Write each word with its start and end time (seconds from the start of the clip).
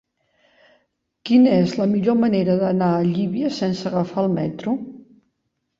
Quina 1.29 1.51
és 1.57 1.75
la 1.81 1.87
millor 1.93 2.19
manera 2.23 2.57
d'anar 2.65 2.91
a 2.97 3.07
Llívia 3.13 3.53
sense 3.61 3.89
agafar 3.93 4.27
el 4.27 4.37
metro? 4.43 4.77